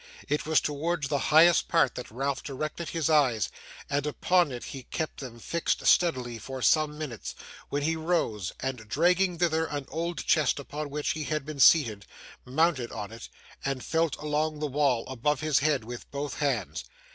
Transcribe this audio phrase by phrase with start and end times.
[0.27, 3.49] It was towards the highest part that Ralph directed his eyes;
[3.87, 7.35] and upon it he kept them fixed steadily for some minutes,
[7.69, 12.07] when he rose, and dragging thither an old chest upon which he had been seated,
[12.45, 13.29] mounted on it,
[13.63, 16.83] and felt along the wall above his head with both hands.